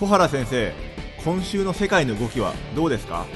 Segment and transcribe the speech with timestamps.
[0.00, 0.72] 小原先生
[1.22, 3.26] 今週の世界の動きはどうですか？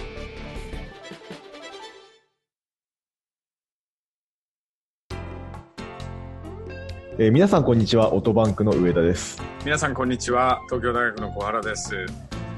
[7.18, 8.14] えー、皆さんこんにちは。
[8.14, 9.42] オートバンクの上田です。
[9.66, 10.62] 皆さんこんにちは。
[10.70, 12.06] 東京大学の小原です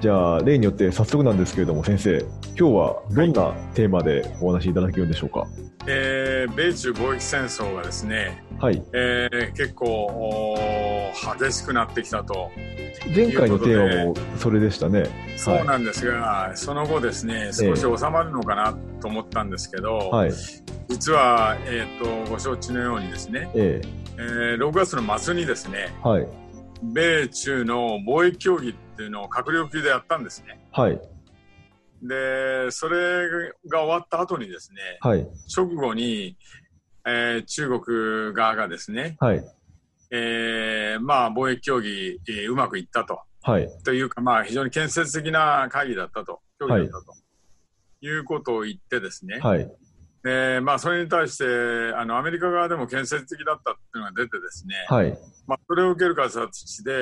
[0.00, 2.18] じゃあ例によって早速なんですけれども先生
[2.58, 5.50] 今日はどんなテーマでお話しいただけるんでしょうか、はい、
[5.86, 8.82] えー、米中貿易戦争がですね、はい。
[8.92, 10.58] えー、結構
[11.38, 12.50] 激しくなってきたと。
[13.14, 15.04] 前回のテーマもそれでしたね。
[15.36, 20.32] そうなんですが、はい、その後ですね少し収まるのかなと思ったんですけど、はい、
[20.88, 26.26] 実は、えーと、ご承知のようにですね、えーえー、6月の末にですね、はい、
[26.82, 30.60] 米中の貿易協議っていうのを閣僚級でやったんですね。
[30.72, 31.00] はい。
[32.02, 36.36] で、それが終わった後にですね、はい、直後に、
[37.06, 39.44] えー、中国側がですね、はい、
[40.10, 43.20] えー、まあ、貿易協議、えー、うまくいったと。
[43.42, 43.68] はい。
[43.84, 47.16] というか、まあ、非常に建設的な会議だったと、協議だったと、は
[48.00, 49.70] い、いうことを言ってですね、はい。
[50.26, 51.44] で、まあ、それに対して、
[51.94, 55.16] あの、アメリカ側でも建設的だったっていうのが出てですね、はい。
[55.46, 56.92] まあ、それを受ける形で、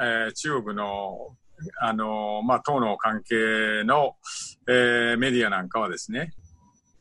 [0.00, 1.36] えー、中国の、
[1.80, 4.16] あの、まあ、党の関係の、
[4.68, 6.32] えー、メディアなんかはですね、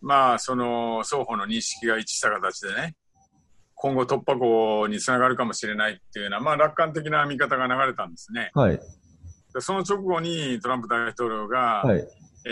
[0.01, 2.95] まあ、その、双方の認識が一致した形でね、
[3.73, 8.51] 今後突破口につながるかもしれないっていうような、まあ、楽観的な見方が流れたんですね。
[8.53, 8.79] はい。
[9.53, 12.07] でその直後にトランプ大統領が、はい、
[12.45, 12.49] え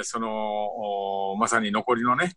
[0.00, 2.32] ー、その、まさに残りのね、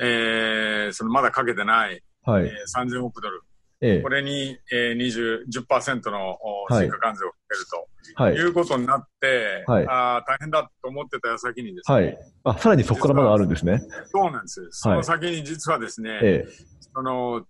[0.00, 2.46] えー、そのまだかけてない、はい。
[2.46, 3.42] えー、3000億ドル、
[3.80, 6.38] ええ、これに、えー、20 10%の
[6.70, 7.66] 追加関税をかける
[8.14, 13.80] と、はい、いうことになって、はい、あ大変だと思ってた矢先にですね、はい、あさらにそこからまだあるんですね。
[14.06, 14.66] そうなんです。
[14.70, 16.48] その先に実はですね、ええ、
[16.92, 17.46] その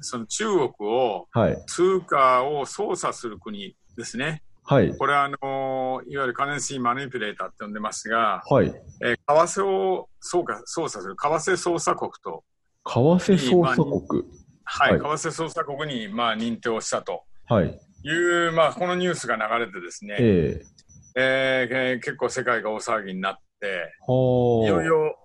[0.00, 1.28] その中国を、
[1.66, 4.42] 通貨を操作する国ですね。
[4.66, 8.72] はい、これはあのいわゆるカレンシーマニピュレーターって呼んでますが、はい。
[9.02, 12.44] えー、為替を操操作する為替操作国と。
[12.86, 14.22] 為替操作国、
[14.64, 17.24] はい、為替操作国に、まあ、認定をしたと。
[17.62, 17.78] い。
[18.48, 20.74] う、まあ、このニュースが流れてですね、えー
[21.16, 25.16] えー、結構世界が大騒ぎになって、いよいよ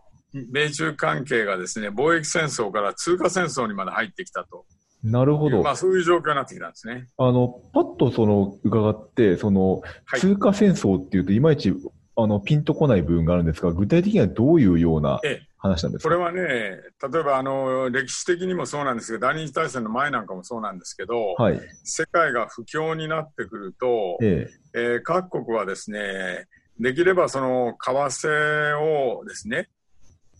[0.51, 4.65] 米中関係がですね、貿易戦争から通貨戦争にまで入ってきたと。
[5.03, 5.63] なるほど。
[5.63, 7.07] まあそういう状況になってきたんですね。
[7.17, 9.81] あの、パッとその伺って、その、
[10.17, 11.73] 通貨戦争っていうといまいち、
[12.15, 15.21] あの、ピンとこない部分があるんですが、具体的にはどういうような
[15.57, 24.79] 話なんですか、これはね、例えばあの、歴史的にもそうなんですけど、第二次大戦の前なんかもそうなんですけど、はい、世界が不況になってくると、ええ。
[24.79, 26.47] えー、各国はですね、
[26.79, 29.69] できればその為替をですね、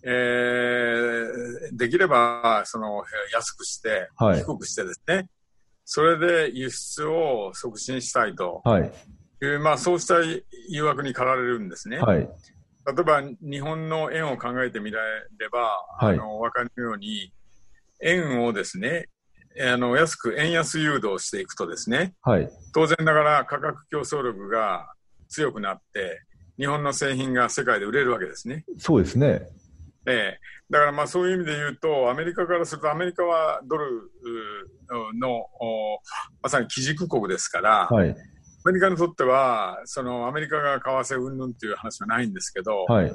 [0.04, 1.29] えー、
[1.80, 3.04] できればその
[3.34, 5.28] 安くして、はい、低くしてですね、
[5.86, 8.62] それで輸出を促進したいと。
[8.80, 8.92] い。
[9.46, 10.16] う、まあ、そうした
[10.68, 11.98] 誘惑に駆られるんですね。
[11.98, 12.28] はい、例
[13.00, 14.98] えば日本の円を考えてみれ
[15.52, 17.32] ば、はい、あの分かるように、
[18.02, 19.08] 円をですね、
[19.60, 24.94] あの安く円安誘導していくとですね、はい、当然ながら価格競争力が
[25.28, 26.22] 強くなって、
[26.58, 28.66] 日本の製品が世界で売れるわけですね。
[28.78, 29.48] そうですね。
[30.06, 34.12] えー、だからまあそういう意味で言うと、アメリカからすると、アメリカはドル
[35.20, 35.46] の
[36.42, 38.14] まさに基軸国ですから、はい、ア
[38.66, 43.14] メリカにとっては、そのアメリカが為替云々という話はないんですけど、はい、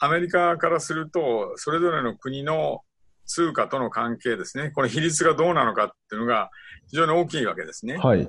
[0.00, 2.82] アメリカからすると、それぞれの国の
[3.26, 6.50] 通貨との関係ですね、この比率がどうなのかっていうのが
[6.90, 7.96] 非常に大きいわけですね。
[7.96, 8.28] はい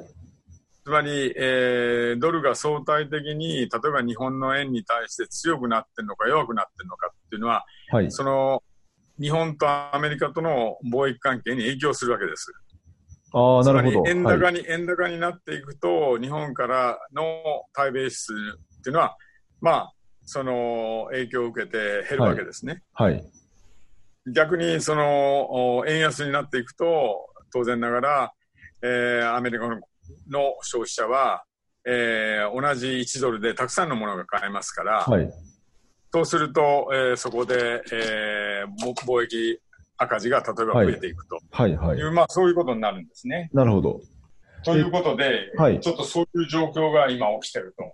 [0.85, 8.61] つまり、えー、ドルが相対的に、例えば日本の円に対して強くなってるのか弱くなってるのかっていうのは、はい、その
[9.19, 12.53] 日本とアメリカとの貿易関係に影響するわけです。
[13.33, 14.09] あなるほど。
[14.09, 17.23] 円高に、はい、円高になっていくと、日本からの
[17.73, 18.33] 対米支出
[18.79, 19.17] っていうのは、
[19.61, 22.83] まあ、その影響を受けて減るわけですね。
[22.93, 23.25] はい、はい、
[24.35, 28.33] 逆にその円安になっていくと、当然ながら、
[28.83, 29.81] えー、アメリカの
[30.29, 31.43] の消費者は、
[31.85, 35.31] えー、同じ1ドルでたくさんのものが買えますから、はい、
[36.11, 39.59] そうすると、えー、そこで、えー、貿易
[39.97, 43.49] 赤字が例えば増えていくと、はいはいはい、まあ、そういうことになるんですね。
[43.53, 44.01] なるほど。
[44.63, 47.93] ということで、はい、ちょっとそういう状況が今起きてると。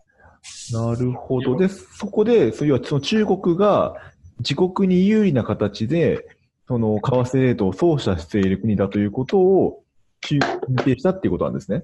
[0.71, 1.57] なるほど。
[1.57, 3.95] で、そこで、そういうその中国が
[4.39, 6.25] 自国に有利な形で、
[6.67, 9.83] その為替レートを操作している国だということを
[10.21, 10.39] 認
[10.83, 11.83] 定したっていうことなんですね。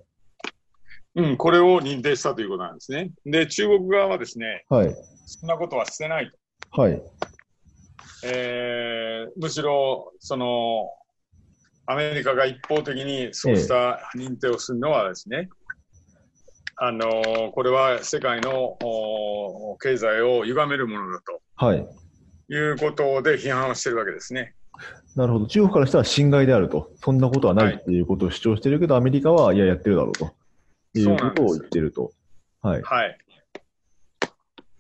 [1.17, 3.11] うん、これを認定したということなんですね。
[3.25, 6.31] で、中国側はですね、はい、そんなことはしてない
[6.71, 6.81] と。
[6.81, 7.01] はい。
[8.23, 10.91] えー、むしろ、その、
[11.87, 15.49] アメリカが一方的にそうした認定をするのはですね、
[16.75, 17.09] あの
[17.53, 18.77] これは世界の
[19.81, 21.87] 経済を歪めるものだと、はい、
[22.49, 24.53] いうことで批判をしてるわけですね。
[25.15, 25.47] なるほど。
[25.47, 26.91] 中国からしたら侵害であると。
[27.01, 30.35] そんなことはないっていうことを主張してるけど、はい、アメリカはいや、やってるだろうと。
[30.99, 32.11] いうことを言ってると。
[32.61, 32.81] はい。
[32.81, 33.17] はい。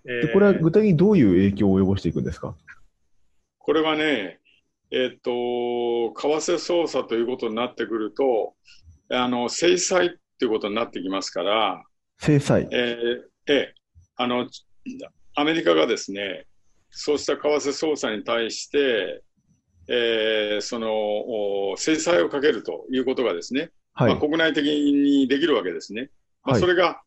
[0.03, 2.55] で、これは具体的にどういう影響を及ぼしていくんですか？
[3.59, 4.39] これはね、
[4.91, 8.55] えっ、と、為替操作ということになってくると、
[9.09, 10.09] あの、制裁っ
[10.39, 11.83] ていうことになってきますから、
[12.19, 12.67] 制裁？
[12.71, 13.73] えー、え
[14.15, 14.47] あの、
[15.35, 16.45] アメリカがですね、
[16.89, 19.23] そうした為替操作に対して、
[19.89, 26.11] えー、その制裁をかけるということがですね、はい、まあ、国内的にできるわけですね。
[26.43, 27.01] まあ、それが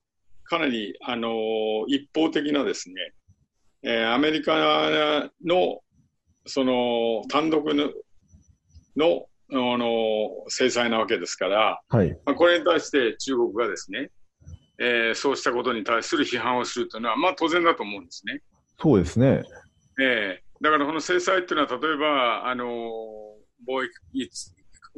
[0.45, 1.31] かなり、あの
[1.87, 2.95] 一方的なですね、
[3.85, 5.81] えー、アメリカの
[6.47, 7.91] その単独の
[8.97, 14.11] のあの制裁なわけですから、はい、まあ、これに対して中国がですね、
[14.81, 18.43] えー、そうしたことに対する批判をするというのは、まあ、当然だと思うんですね。
[18.81, 19.43] そうですね。
[20.01, 22.65] えー、だからこの制裁っていうのは、例えば、あの
[23.67, 24.25] 貿易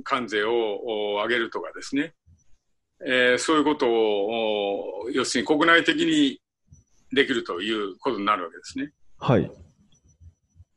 [0.05, 2.15] 関税を上げるとかですね、
[3.05, 6.41] えー、そういうことを、要するに国内的に
[7.13, 8.93] できるということになるわけですね。
[9.19, 9.51] はい。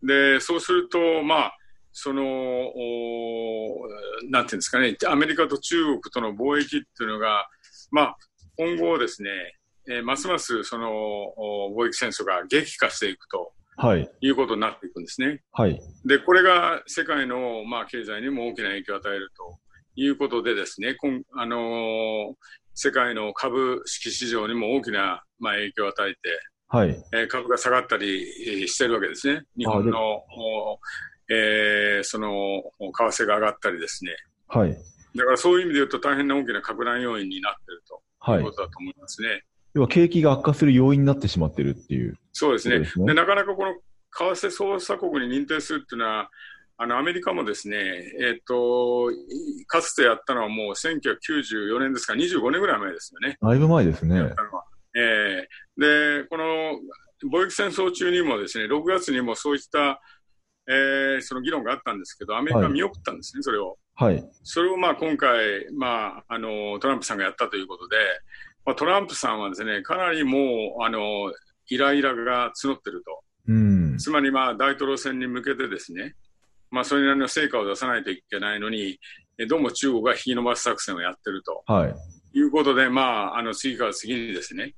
[0.03, 1.57] で、そうすると、まあ、
[1.91, 2.23] その、
[4.29, 7.47] なんていうんですかね、アメリカと中国との貿易っていうのが、
[7.91, 8.17] まあ、
[8.57, 9.29] 今後ですね、
[9.87, 10.89] えー、ますますその
[11.75, 15.41] 貿易戦争が激化していくと、はい、いうことになっていくんですね。
[15.51, 19.59] はい、で、これが世界の、まあ、経済にも大きな影響を与えると
[19.95, 22.33] いうことでですね、こんあのー、
[22.73, 26.19] 世界の株式市場にも大きな、まあ、影響を与えて、
[26.67, 29.43] はいえー、株が下がったりしてるわけですね。
[29.57, 30.23] 日本の、
[31.29, 34.11] えー、その為替が上がったりですね。
[34.47, 34.75] はい。
[35.15, 39.43] だからそういう意味で言うと大変な大きな拡大要因になっているということだと思いますね。
[39.75, 42.79] 要は景気が悪化する要因になってしまっているっていう、そうですね。
[43.05, 46.29] でなかなかこの為替操作国に認定するっていうのは、
[46.77, 49.09] あのアメリカもですね、えっ、ー、と、
[49.67, 53.37] かつてやったのはもう1994年ですから、25年ぐらい前ですよね。
[53.41, 54.33] だいぶ前ですね。
[54.95, 56.79] えー、で、この
[57.29, 60.01] 貿易戦争中にもですね、6月にもそういった、
[60.67, 63.77] えー、その議論があったんですけど、アメリカは見送ったんですね、はい、それを。
[63.95, 64.29] はい。
[64.43, 67.97] それをまあ今回、まあ、あの、トランプさんがやったということで、
[68.65, 71.31] まあ、トランプさんはですね、かなりもう、あの、
[71.69, 73.23] イライラが募ってると。
[73.47, 73.97] うん。
[73.97, 76.15] つまりまあ、大統領選に向けてですね、
[76.71, 78.99] まあ、それなりの成果を出さないといけないのに、
[79.47, 81.63] どうも中国が引き延ばす作戦をやってると。
[81.67, 81.95] はい。
[82.37, 84.75] いうことで、まあ、あの、次から次にですね、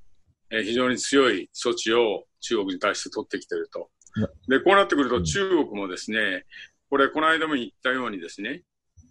[0.51, 3.89] えー、非常に強い措置を中国に対して取ってきてると。
[4.47, 6.45] で、こうなってくると中国もですね、
[6.89, 8.63] これ、この間も言ったようにですね、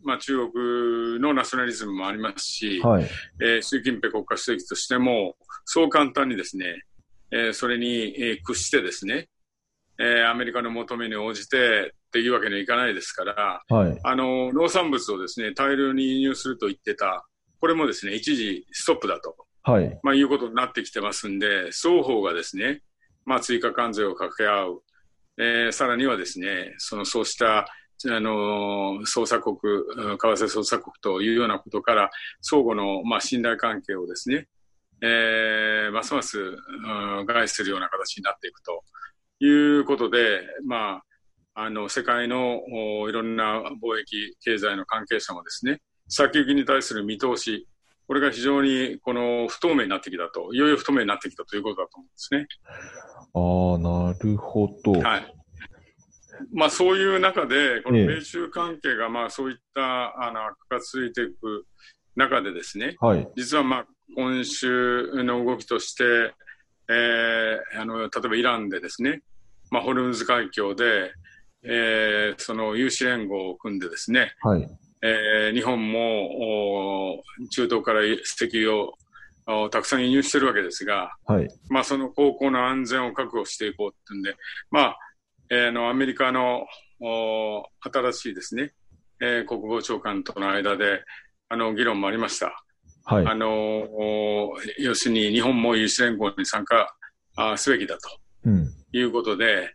[0.02, 3.04] まあ、中国のナショナリズムもありますし、はい、
[3.40, 6.82] えー、習近平国家主席としても、そう簡単にですね、
[7.30, 9.28] えー、それに、えー、屈してですね、
[9.98, 17.26] えー、アメリカの求めに応じてっていうわけにはいかないですから、はい、あの農産物をですね大量に輸入すると言ってた、
[17.60, 19.98] これもですね一時ストップだと、はい。
[20.02, 22.82] まあ、いうことになってきてますんで、双方がですね、
[23.24, 24.82] まあ、追加関税を掛け合う、
[25.38, 27.66] えー、さらにはですねそのそうした
[28.04, 32.10] あの捜査国、為替捜査国というようなことから、
[32.42, 34.48] 相互の、まあ、信頼関係をですね、
[35.02, 38.82] えー、ますます、うん、害するような形になっていくと
[39.40, 39.48] い
[39.78, 41.02] うことで、ま
[41.54, 42.60] あ、あの世界の
[43.08, 47.66] いろんな貿易、経済の関係者もですね、先行きに対する見通し、
[48.06, 52.46] これが非常にこの不透明になってきたと、いよいよ不透明になってきたということだと思うんですね。
[53.34, 54.92] ああ、なるほど。
[55.00, 55.34] はい。
[56.52, 61.66] まあ、そういう中で、この米中関係がまあそういったあの悪化が続いていく
[62.16, 66.32] 中でですね、はい、実はまあ今週の動きとして、
[66.88, 69.22] えー、あの例えばイランでですね、
[69.70, 71.12] まあ、ホルムズ海峡で、
[71.62, 74.68] えー、その有志連合を組んでですね、はい、
[75.02, 78.92] えー、日本も中東から石油
[79.46, 84.34] をたくさん輸入してるわけですが、はい、まあ、その航行の安全を確保していこうっていうんで、
[84.70, 84.98] まあ、
[85.50, 86.66] えー、のアメリカの
[87.00, 88.72] 新しいですね、
[89.20, 91.04] えー、国防長官との間で
[91.48, 92.62] あの議論もありました。
[93.04, 93.86] はい、あの
[94.78, 96.92] 要するに日本も有志連合に参加
[97.36, 98.08] あすべきだと、
[98.46, 99.72] うん、いうことで、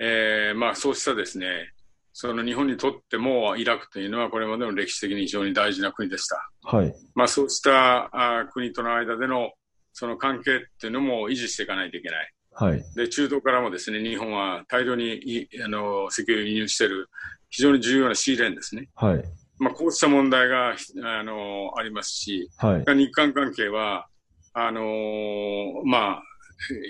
[0.00, 1.72] えーまあ、そうしたですね
[2.12, 6.50] その日本にとってもイラクというのはこれまでの歴史的に非常に大事な国でした。
[6.76, 9.52] はいまあ、そうしたあ国との間での
[9.92, 12.32] その関係っていうのも維持していかないといけない。
[12.54, 17.08] はい、で中東からもですね日本は大量にあの石油を輸入している
[17.50, 18.88] 非常に重要なシーレーンですね。
[18.94, 19.24] はい。
[19.58, 24.06] まあ、こうした問題があのありますし、はい、日韓関係は
[24.54, 26.22] あのー、まあ、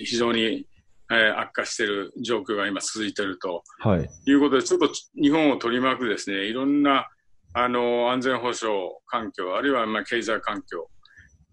[0.04, 0.66] 非常に、
[1.11, 7.09] えー、悪化している状況が今続いていると、はい、いうことで、ちょっと日本を取り巻くですね、いろんな、
[7.54, 8.76] あのー、安全保障
[9.07, 10.88] 環境、あるいはまあ経済環境、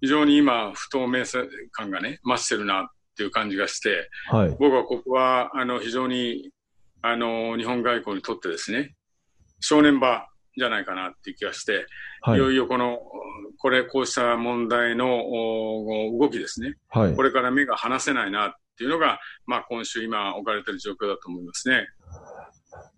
[0.02, 1.40] 非常に今、不透明さ
[1.72, 2.90] 感がね、増してるな
[3.20, 6.52] っていう感じがして、はい、僕はここは、あの、非常に、
[7.02, 8.96] あの、日本外交にとってですね、
[9.60, 11.86] 正念場じゃないかなっていう気がして、
[12.22, 13.00] はい、いよいよこの、
[13.58, 15.22] これ、こうした問題の
[16.18, 21.88] 動きですね、はい、これから目が離せないなっていうのが、まあ、今週今置かれている状況だと思いますね。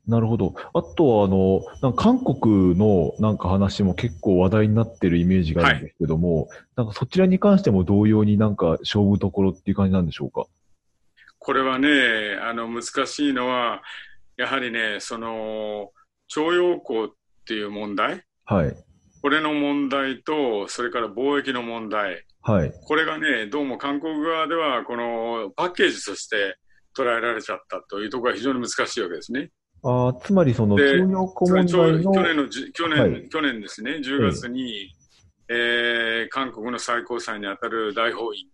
[0.07, 0.55] なるほど。
[0.73, 10.47] あとは、あの、なんか韓国のなんか話も結構話題になってるイメージがあるんですけども、はい、なんかそちらに関しても同様になんか勝負どころっていう感じなんでしょうか？
[11.37, 13.81] これはね、あの、難しいのは、
[14.37, 15.91] やはりね、その、
[16.27, 17.07] 徴用工っ
[17.45, 18.23] ていう問題？
[18.45, 18.75] はい。
[19.21, 22.25] これの問題と、それから貿易の問題。
[22.41, 22.73] はい。
[22.85, 26.57] これがね、どうも韓国側では、このパッケージとして
[26.97, 29.51] 捉えられちゃったというところが非常に難しいわけですね。
[29.83, 34.93] あつまりその、徴用工問題の去年の、去年、はい、去年ですね、10月に、
[35.49, 38.45] えー、韓国の最高裁に当たる大法院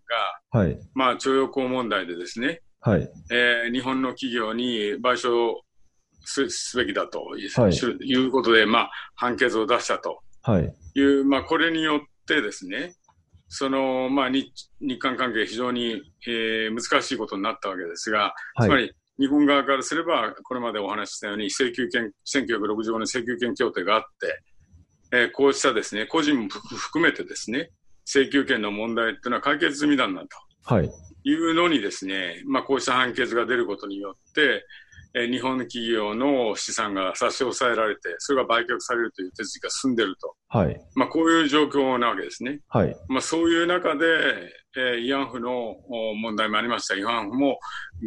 [0.52, 5.54] が、はい、まあ、徴用工問題でですね、はい、えー、日本の企業に賠償
[6.24, 10.20] すべきだという,、はい、いうことで、まあ、判決を出したと。
[10.60, 10.74] い。
[11.00, 12.94] う、まあ、これによってですね、
[13.48, 24.42] その、まあ日、日韓関係非常に、えー、難しいことになったわけですが、つまり、日本側からすれば、これまでお話ししたように、請求権、1965年請求権協定があって、
[25.10, 27.70] えー、こうしたですね、個人も含めてですね、
[28.06, 30.28] 請求権の問題っていうのは解決済みなんだと。
[30.74, 30.90] はい。
[31.24, 34.64] いうのにですね、まあこうした判決が出ることによって、
[35.14, 40.36] えー、日本企業の資産が差し押さえられて、それが売却されるという手続きが進んでいると。
[40.48, 40.80] はい。
[40.94, 42.60] まあこういう状況なわけですね。
[42.68, 42.96] はい。
[43.08, 44.06] まあそういう中で、
[44.76, 45.76] えー、慰安婦の
[46.16, 46.94] 問題もありました。
[46.94, 47.58] 慰安婦も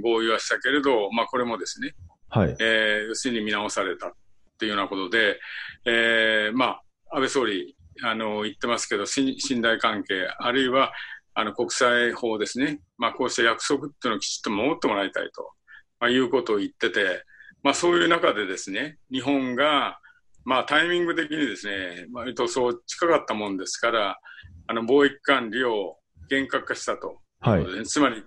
[0.03, 1.95] 合意はしたけれど、まあこれもですね、
[2.29, 2.55] はい。
[2.59, 4.11] えー、要するに見直されたっ
[4.57, 5.39] ていうようなことで、
[5.85, 10.93] えー、まあ安倍総理、あの、言ってますけど、信頼関係、あるいは、
[11.33, 12.79] あの、国際法ですね。
[12.97, 15.51] まあ、こうした約束っていうのをきちっと守ってもらいたいと、
[15.99, 17.23] まあ、いうことを言ってて、
[17.63, 19.99] まあ、そういう中でですね、日本が、
[20.43, 24.19] まあ、タイミング的にですね、割とそう近かったもんですから、
[24.67, 25.97] あの、貿易管理を
[26.31, 27.19] 厳格化したと。
[27.41, 27.85] はい。
[27.85, 28.23] つまり、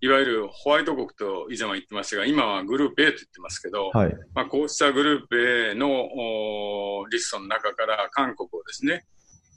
[0.00, 9.04] いわゆるホワイト国と以前は言ってましたが、今はグループ A と言ってますけど、はい、まあ、こうしたグループ A のリストの中から韓国をですね、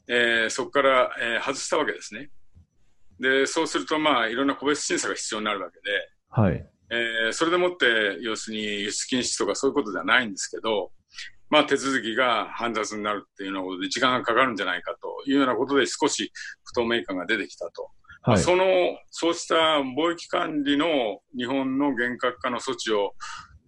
[0.07, 2.29] えー、そこから、えー、外したわけですね。
[3.19, 6.69] で、そうすると、まあ、いろんな個別審査が必要になるわけで、はい。
[6.91, 10.91] えー、それでもって、要するに輸出禁止とかそういうことではないんですけど、
[11.55, 16.33] まあ、手続きが煩雑になるっていうようなことで時間がかかるんじゃないかというようなことで少し
[16.65, 17.91] 不透明感が出てきたと。
[18.23, 18.65] はい、その、
[19.09, 23.13] そうした貿易管理の日本の厳格化の措置を、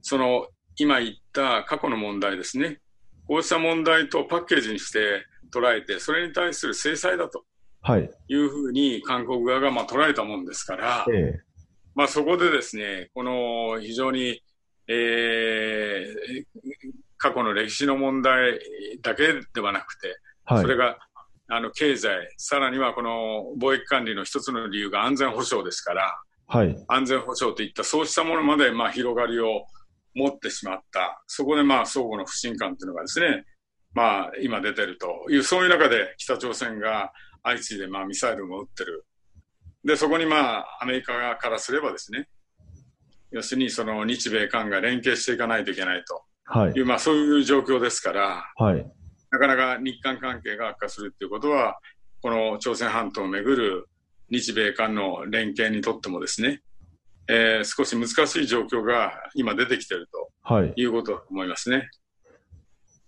[0.02, 2.82] その、今言った過去の問題ですね。
[3.26, 7.46] こうした問題とパッケージにして捉えて、それに対する制裁だと。
[7.84, 8.12] はい。
[8.28, 11.40] いうふうに韓国側がまあ捉えたもんですから、ええ、
[11.96, 14.42] まあそこでですね、この非常に、
[14.90, 16.44] えー、
[17.18, 18.60] 過去の歴史の問題
[19.02, 20.98] だけではなくて、はい、それが
[21.50, 29.66] あの経済、さらにはこの貿易管理の一つの理由が安全保障ですから、はい、安全保障といったそうしたものまでまあ広がりを
[30.14, 33.46] 持ってしまった、そこでまあ相互の不信感というのがですね、
[33.94, 37.12] まあ今出てるという、そういう中で北朝鮮が
[37.44, 39.06] 相次いでまあミサイルも撃ってる。
[39.84, 42.28] で、そこにまあアメリカからすればですね、
[43.32, 48.92] 要するにその日米韓が連携していかないといけないという、はい、まあそういう状況ですから、はい、
[49.32, 51.78] なかなか日韓関係が悪化するということは、
[52.22, 53.90] この朝鮮半島をめぐる
[54.30, 56.62] 日米韓の連携にとってもですね、
[57.28, 61.90] えー、少し難しい状況が今出てきていると、はい、いうことだと思いますね。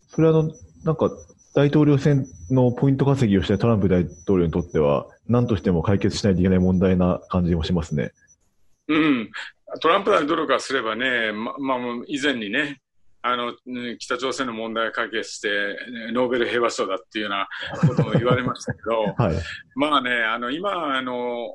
[0.09, 0.51] それはあの、
[0.83, 1.09] なんか、
[1.55, 8.11] 大統領選のポイント稼ぎをしたトランプ大統領にとっては、何としても解決しないといけない問題な感じもしますね。
[8.87, 9.31] うん。
[9.81, 12.81] トランプ大統領からすればね、ま、まあ、以前にね、
[13.21, 13.53] あの、
[13.97, 15.77] 北朝鮮の問題を解決して、
[16.13, 17.47] ノーベル平和賞だっていうような
[17.87, 19.35] ことも言われましたけど、 はい、
[19.75, 21.47] まあね、あの、今、あの、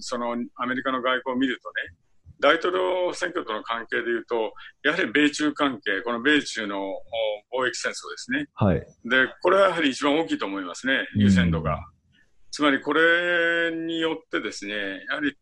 [0.00, 1.96] その、アメリカの外交を見るとね、
[2.40, 4.52] 大統領選挙との関係でいうと、
[4.84, 6.76] やはり米中関係、この米中の
[7.52, 8.46] 貿易戦争ですね。
[8.54, 8.86] はい。
[9.04, 11.74] で、これはやはり一番大きいと思いますね、優先度が。
[11.74, 11.80] うん、
[12.50, 15.36] つまりこれによってですね、やはり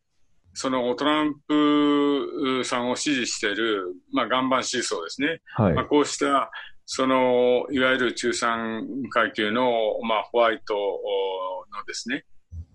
[0.59, 5.43] そのトランプさんを支持している、まあ、岩盤思想ですね。
[5.55, 6.51] はい、まあ、こうした、
[6.87, 9.71] その、いわゆる中産階級の、
[10.03, 12.25] まあ、ホワイトのですね、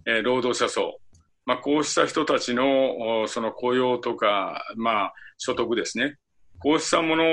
[0.06, 1.00] えー、労働者層、
[1.48, 6.18] まあ、こうした人たちのその雇用とか、まあ、所得ですね。
[6.60, 7.24] こうしたもの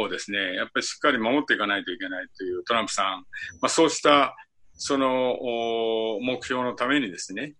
[0.00, 3.06] をですね、やっぱりしっかり守っていかないといけないというトランプさん、
[3.60, 4.34] まあ、そうした
[4.72, 5.36] その
[6.20, 7.54] 目標のためにですね、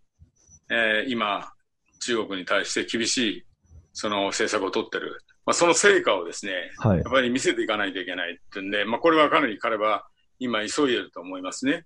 [0.68, 1.52] えー、今、
[1.98, 3.44] 中国に対して厳しい
[3.92, 5.20] その政策を取ってる。
[5.44, 10.04] まあ、その成果をですね、はい、やっぱり見せていかないといけないってんで、まあ、これはかなり彼は
[10.38, 11.84] 今急いでると思いますね。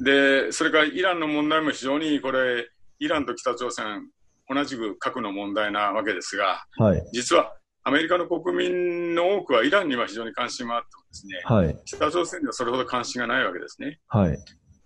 [0.00, 2.66] で、それからイランの問題も非常にこれ、
[2.98, 4.08] イランと北朝鮮、
[4.48, 7.52] 同じく核の問題なわけですが、はい、実は
[7.84, 13.98] アメリカの国民の多くはイランには非常に関心があってもですね、はい、北朝鮮にはそれほど関心がないわけですね。
[14.08, 14.38] はい、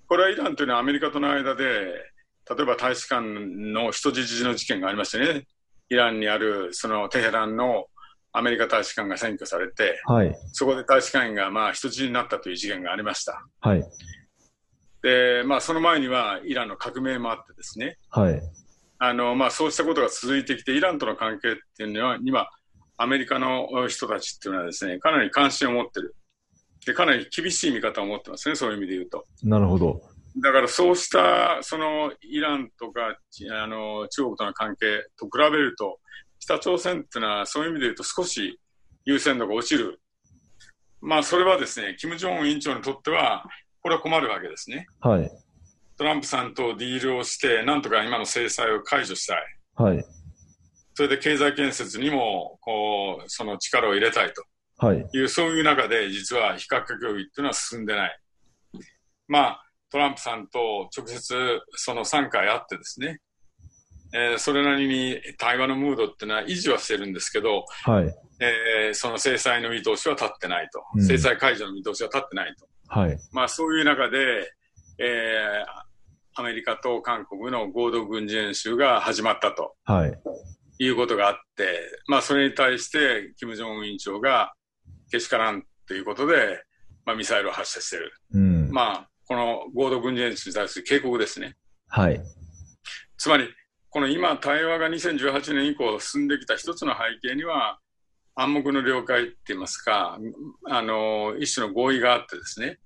[0.06, 2.11] これはイランというのはアメリカとの間で、
[2.54, 5.46] 例えば大使館の人質の事件がありましてね、
[5.88, 7.86] イランにあるそのテヘランの
[8.32, 13.46] アメリカ大使館が占拠されて、はい、そこで大使館員がまあ人質になったという事件がありました。
[13.60, 13.84] はい、
[15.02, 18.40] で、まあ、その前にはイランの革命もあってですね、はい、
[18.98, 22.46] あのまあ、そうしたことが続いてきて、イランとの関係っていうのは、今、
[22.96, 26.14] アメリカの人たちっていうのはですね、かなり関心を持ってる。
[26.86, 29.24] で、かなり厳しい見方を持ってますね、そういう意味で言うと。
[29.42, 30.00] なるほど。
[30.36, 33.18] だからそうした、そのイランとか
[33.50, 35.98] あの中国との関係と比べると、
[36.40, 38.58] 北朝鮮っていうのはそういう意味で言うと少し
[39.04, 40.00] 優先度が落ちる。
[41.00, 43.44] まあそれはですね、金正恩委員長にとっては、
[43.82, 44.86] これは困るわけですね。
[45.00, 45.30] はい。
[45.98, 49.44] トランプさんとディールをして、なんとか今の制裁を解除したい。
[49.74, 50.04] はい。
[50.94, 54.44] それで経済建設にも、こう、その力を入れたいと。
[54.86, 55.08] はい。
[55.12, 58.20] いう、そういう中で、実は非核協議っていうのは進んでない。
[59.28, 59.61] まあ、
[59.92, 63.20] トランプさんと直接その3回会ってですね、
[64.14, 68.14] えー、それなりに対話のムードっていうのは維持はしてるんですけど、はい。
[68.40, 73.18] えー、その制裁の見通しは立ってないと、うん、制裁解除の見通しは立ってないと、はい。
[73.32, 74.50] まあ、そういう中で、
[74.98, 80.18] えー、アメリカと韓国の合同軍事演習が始まったと、はい、
[80.78, 81.68] いうことがあって、
[82.06, 84.54] まあ、それに対して、金正恩委員長が
[85.10, 86.64] けしからんということで、
[87.04, 88.12] まあ、ミサイルを発射している。
[88.34, 91.56] うん、まあ、この合同軍事演習に対する警告ですね。
[91.88, 92.20] はい。
[93.16, 93.48] つまり、
[93.90, 97.78] この今、対話が2018年以降進んできた一つの背景には、
[98.34, 100.18] 暗黙の了解って言いますか、
[100.66, 102.78] あの、一種の合意があってですね、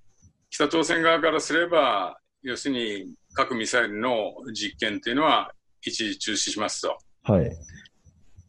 [0.50, 6.98] 北朝鮮側からすれば、要するに核ミサイルの実験っていうのは一時中止しますと。
[7.22, 7.50] はい。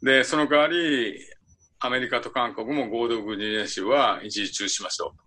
[0.02, 1.20] で、その代わり、
[1.80, 5.27] アメリカと韓国も合同軍事演習は一時中止しましょう。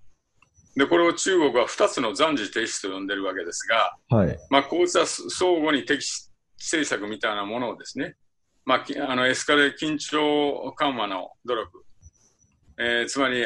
[0.77, 4.39] で、これを中国は2つの暫時停止と呼んでるわけですが、はい。
[4.51, 8.15] まあ、こうした相互に敵視政策みたいなものをですね、
[8.65, 11.85] まあ、あのエスカレ緊張緩和の努力、
[12.79, 13.45] えー、つまり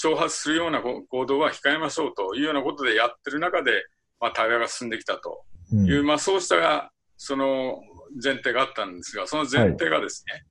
[0.00, 3.72] 挑発するような行動は控えましょうというようなことでやってる中で、
[4.20, 7.80] まあ、対話が進んできたという、うん、まあ、そうしたその
[8.22, 10.42] 前提があったんですが、その前提がですね、はい、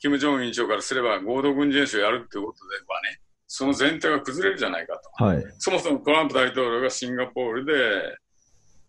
[0.00, 7.72] 金正恩委員長からすれば合同軍事演習をやるということではね、その前提が崩れるじゃないかと、はい、そもそもトランプ大統領がシンガポールで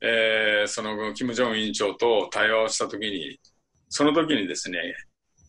[0.01, 3.39] えー、その金正恩委員長と対話をしたときに、
[3.89, 4.79] その時にですね、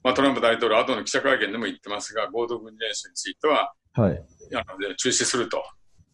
[0.03, 4.23] まあ、トランプ大統領、後の記者会見でも言ってますが、合同軍事演習については、はい、
[4.55, 5.63] あの中止すると。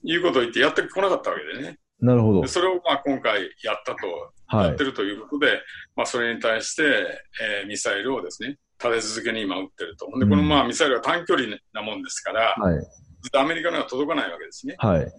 [0.06, 1.78] いうことを言ってやってこなかったわけでね。
[1.98, 2.46] なるほど。
[2.46, 4.06] それをまあ今回やったと、
[4.48, 5.62] はい、やってるということで、
[5.96, 6.82] まあ、それに対して、
[7.62, 10.06] えー、ミサイルをですね、立て続けに今撃ってると。
[10.18, 12.86] で、このまあミサイルは短距離なもんですから、はい、
[13.36, 14.76] アメリカには届かないわけですね。
[14.78, 15.12] はい、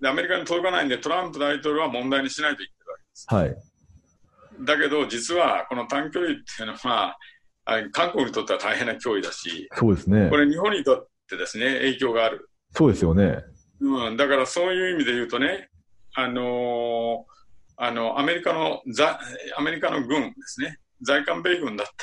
[0.00, 3.26] で、アメリカに届かないんで、トランプ大統領は問題にしないと言ってるわけです。
[3.28, 3.70] はい。
[4.64, 7.16] だけど、実は、この短距離っていうのは、
[7.92, 10.28] 韓国にとっては大変な脅威だし、そうですね。
[10.28, 12.50] これ、日本にとってですね、影響がある。
[12.72, 13.44] そうですよね。
[13.80, 15.70] うん、だからそういう意味で言うとね、
[16.14, 18.82] あのー、あの、アメリカの、
[19.56, 21.94] アメリカの軍ですね、在韓米軍だって、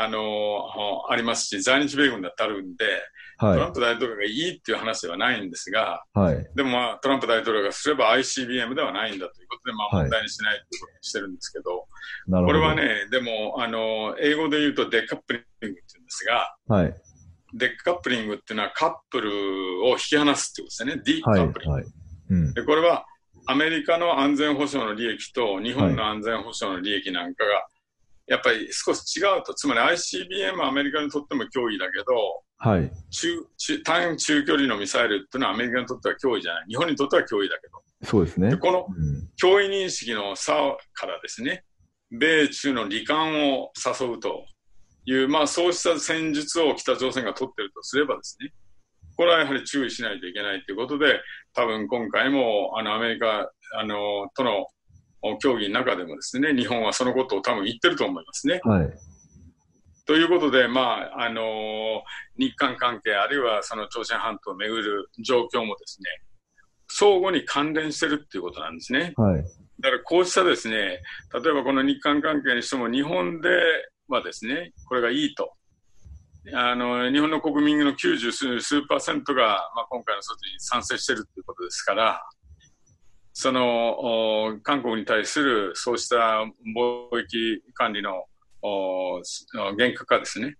[0.00, 2.84] あのー、ありますし、在日米軍だってあるんで、
[3.36, 11.86] はい、トランプ大統領がいいっていう話ではないんですが、はい、でもまあ、トランプ大統領がすれば ICBM ではないんだということで、まあ問題にしないということにしてるんですけど、
[12.30, 16.94] はい、これはね、でも、あの、英語で言うとデカップリングって言うんですが、はい、
[17.54, 21.02] デカップリングっていうのはカップルを引き離すってことですね。
[21.04, 21.74] ディカップリング。
[21.76, 21.84] はい。
[22.30, 23.06] うん、でこれは
[23.46, 27.66] アメリカの安全保障の利益と日本の安全保障の利益なんかが、
[28.30, 32.04] やっぱり少し違うと、つまり ICBM はアメリカにとっても脅威だけど、
[32.58, 38.56] はい、中中短中距離のミサイルっていうのはアメリカにとっては脅威じゃない、日本にとっては脅威だけど、そうですね。
[38.56, 38.86] この
[39.42, 40.52] 脅威認識の差
[40.94, 41.64] からですね、
[42.12, 44.44] 米中の離間を誘うと
[45.06, 48.52] いう、まあ、そうした戦術を北朝鮮が取ってるとすればですね、
[49.16, 51.20] これはやはり注意しないといけないということで、
[51.52, 54.66] 多分今回もあのアメリカあのとの
[55.40, 58.60] 協議の中でもですね、日本はそのことを多分言ってると思いますね。
[58.64, 58.90] はい。
[60.06, 62.02] ということで、まあ、あのー、
[62.36, 66.08] 日韓関係、あるいはその朝鮮半島をめぐる状況もですね、
[66.88, 69.12] 相互に関連してるっていうことなんですね。
[69.16, 69.44] はい。
[69.80, 73.48] だからこうしたですね、例えばこの日韓関係にしても日本で
[74.08, 75.52] はですね、これがいいと。
[76.54, 82.22] あの、日本の国民の90数数パーセントが、まあ、今回の措置に賛成してるということですから、
[83.32, 86.44] その、韓国に対するそうした
[86.76, 88.24] 貿易管理の
[89.76, 90.56] 厳格化ですね。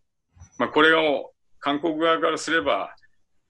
[0.59, 2.94] まあ、これを韓国側からすれば、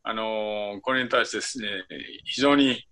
[0.03, 1.69] あのこれに対してですね、
[2.25, 2.83] 非常に、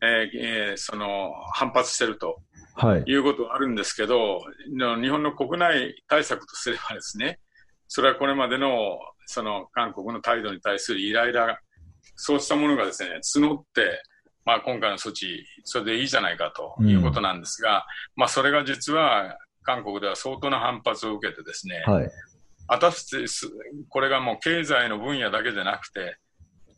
[0.00, 2.36] えーえー、その反発していると、
[2.76, 7.40] はい、いうことがあるんですけど、日本の国内対策とすればですね、
[7.88, 11.58] それはこれまでのその韓国の態度に対するイライラ、
[12.16, 14.02] そうしたものがですね、募って、
[14.44, 17.82] まあ、今回の措置、それでいいじゃないかということなんですが、うん、
[18.16, 22.10] まあ、それが実は韓国では相当な反発を受けてですね、はい、
[22.68, 23.24] 果たして
[23.88, 26.18] これがもう経済の分野だけじゃなくて、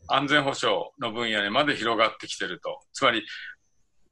[0.07, 2.79] 安全保障の分野にまで広がってきていると。
[2.93, 3.23] つまり、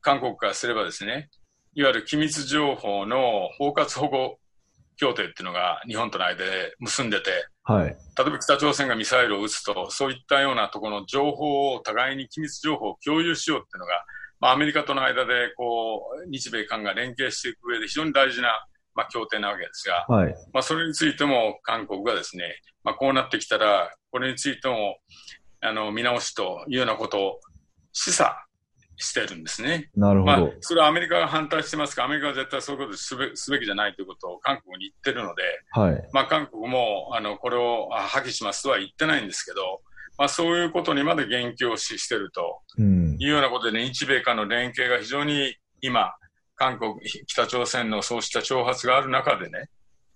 [0.02, 1.30] 韓国からすればですね、
[1.74, 4.40] いわゆる機密情報の包括保護
[4.98, 7.32] 協定っていうのが日本との間で結んでて、
[7.64, 7.94] はい、例
[8.28, 13.94] えば北朝鮮がミサイルを撃つと、そういったようなところの情報を互いに機密情報を共有しようっていうのが、
[14.40, 22.44] まあ、アメリカとの間でこう日米韓が連携していく上で非常に大事な、まあ、協定なわけですが、はい、まあ、それについても韓国がですね、
[22.84, 24.98] まあ、こうなってきたら、これについても
[25.62, 27.40] あの見直しというようなことを
[27.92, 28.34] 示唆
[28.98, 29.90] してるんですね。
[29.96, 30.32] なるほど。
[30.32, 32.04] まあ、それはアメリカが反対してますか？
[32.04, 36.10] ら、アメリカは絶対そういうことすべすべきじゃないということを韓国に言ってるので、はい。
[36.14, 39.82] まあ、韓国も、あの、これを破棄しますとは言ってないんですけど、
[40.18, 46.14] まあ、そういうことにまで言及をししてると、いうようなことでね、日米韓の連携が非常に今、
[46.56, 46.96] 韓国、
[47.28, 49.70] 北朝鮮のそうした挑発がある中でね、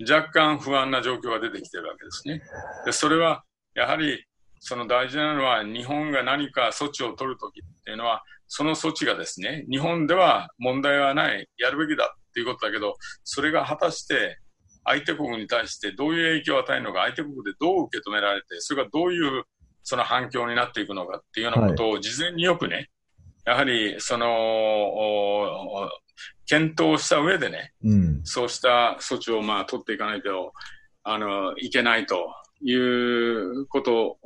[0.09, 2.41] 若干不安な状況が出てきてるわけですね。
[2.85, 3.43] で、それは、
[3.75, 4.25] やはり、
[4.61, 14.39] その大事なのは、日本が何か措置を取るときっていうのは、その措置がですね、日本では問題はない、やるべきだっていうことだけど、それが果たして
[14.83, 19.43] 相手国に対してどういう影響を与えるのか、相手国でどう受け止められて、それがどういう
[19.83, 22.89] その反響になっていくのかっていうようなことを事前によくね、
[23.45, 25.89] やはりその、
[26.47, 30.53] 検討した上でね、うん、そうした措置をまあ取っていかないと
[31.03, 34.17] あのいけないということ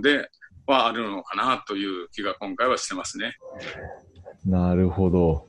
[0.00, 0.28] で、
[0.72, 3.36] はあるのかなという気が今回はしてますね。
[4.44, 5.48] なるほど。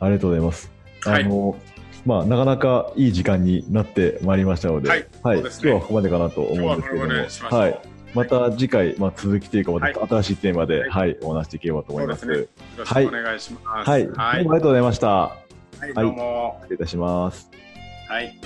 [0.00, 0.70] ありがとうございます。
[1.04, 1.56] はい、あの、
[2.06, 7.80] まあ、なかなかいい時間になってまいりましたので、はい、はい、ね、今日はここまでかなと思うんですけども、はい、
[8.14, 12.26] また次回、まあ、続きというか、また新しいテーマで、はい、はい、お話していければと思います。
[12.26, 12.46] ね、よ
[12.78, 13.90] ろしくお願いします。
[13.90, 15.08] はい、はい、どうもありがとうございました。
[15.08, 15.36] は
[15.88, 16.58] い、どうも。
[16.62, 17.50] 失礼いたします。
[18.08, 18.38] はい。